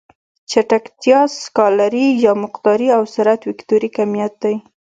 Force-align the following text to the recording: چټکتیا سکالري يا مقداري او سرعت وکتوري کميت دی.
چټکتیا 0.51 1.19
سکالري 1.41 2.07
يا 2.25 2.31
مقداري 2.43 2.87
او 2.97 3.03
سرعت 3.13 3.41
وکتوري 3.49 3.89
کميت 3.97 4.33
دی. 4.43 4.55